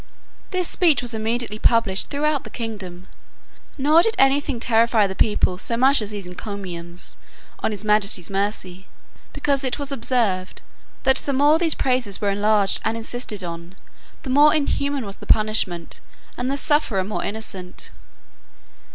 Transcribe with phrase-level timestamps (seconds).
[0.49, 3.05] This speech was immediately published throughout the kingdom;
[3.77, 7.15] nor did any thing terrify the people so much as those encomiums
[7.59, 8.87] on his majesty's mercy;
[9.31, 10.63] because it was observed,
[11.03, 13.75] that the more these praises were enlarged and insisted on,
[14.23, 16.01] the more inhuman was the punishment,
[16.35, 17.91] and the sufferer more innocent.